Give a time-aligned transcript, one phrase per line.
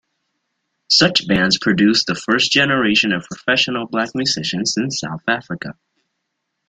[0.89, 5.77] Such bands produced the first generation of professional black musicians in South Africa.